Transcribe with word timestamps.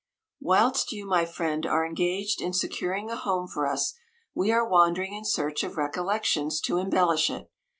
Whilst 0.39 0.91
you, 0.91 1.05
my 1.05 1.25
friend, 1.25 1.63
are 1.63 1.85
engaged 1.85 2.41
in 2.41 2.53
securing 2.53 3.11
a 3.11 3.15
home 3.15 3.47
for 3.47 3.67
us, 3.67 3.93
we 4.33 4.51
are 4.51 4.67
wan 4.67 4.95
dering 4.95 5.13
in 5.15 5.25
search 5.25 5.63
of 5.63 5.77
recollections 5.77 6.59
to 6.61 6.79
em 6.79 6.89
bellish 6.89 7.29
it. 7.29 7.51